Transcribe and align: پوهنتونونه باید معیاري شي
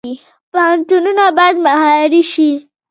پوهنتونونه 0.51 1.25
باید 1.37 1.55
معیاري 1.65 2.23
شي 2.31 2.49